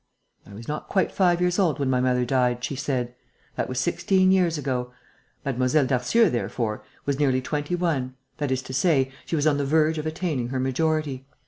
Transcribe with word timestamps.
'I 0.47 0.55
was 0.55 0.67
not 0.67 0.89
quite 0.89 1.11
five 1.11 1.39
years 1.39 1.59
old 1.59 1.77
when 1.77 1.87
my 1.91 2.01
mother 2.01 2.25
died,' 2.25 2.63
she 2.63 2.75
said. 2.75 3.13
'That 3.55 3.69
was 3.69 3.79
sixteen 3.79 4.31
years 4.31 4.57
ago.' 4.57 4.91
Mlle. 5.45 5.85
Darcieux, 5.85 6.27
therefore, 6.31 6.83
was 7.05 7.19
nearly 7.19 7.39
twenty 7.39 7.75
one, 7.75 8.15
that 8.37 8.49
is 8.49 8.63
to 8.63 8.73
say, 8.73 9.11
she 9.27 9.35
was 9.35 9.45
on 9.45 9.57
the 9.57 9.63
verge 9.63 9.99
of 9.99 10.07
attaining 10.07 10.47
her 10.47 10.59
majority. 10.59 11.27